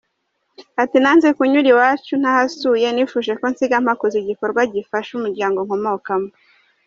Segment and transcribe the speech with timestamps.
[0.83, 6.29] Ati “Nanze kunyura iwacu ntahasuye, nifuje ko nsiga mpakoze igikorwa gifasha umuryango nkomokamo.